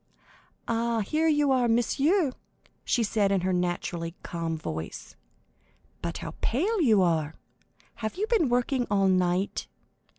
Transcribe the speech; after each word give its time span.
"Ah, 0.67 1.01
here 1.01 1.27
you 1.27 1.51
are, 1.51 1.67
monsieur," 1.67 2.31
she 2.83 3.03
said 3.03 3.31
in 3.31 3.41
her 3.41 3.53
naturally 3.53 4.15
calm 4.23 4.57
voice; 4.57 5.15
"but 6.01 6.17
how 6.17 6.33
pale 6.41 6.81
you 6.81 7.03
are! 7.03 7.35
Have 7.97 8.15
you 8.15 8.25
been 8.25 8.49
working 8.49 8.87
all 8.89 9.07
night? 9.07 9.67